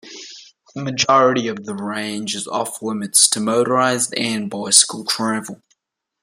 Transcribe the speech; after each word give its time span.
The 0.73 0.81
majority 0.81 1.47
of 1.47 1.65
the 1.65 1.75
range 1.75 2.33
is 2.33 2.47
off-limits 2.47 3.29
to 3.29 3.39
motorized 3.39 4.15
and 4.15 4.49
bicycle 4.49 5.05
travel. 5.05 5.61